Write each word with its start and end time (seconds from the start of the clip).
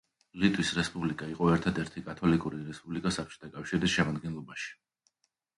ლიტვის 0.43 0.71
რესპუბლიკა 0.77 1.27
იყო 1.33 1.49
ერთადერთი 1.57 2.03
კათოლიკური 2.07 2.63
რესპუბლიკა 2.71 3.13
საბჭოთა 3.19 3.53
კავშირის 3.59 3.95
შემადგენლობაში. 3.99 4.73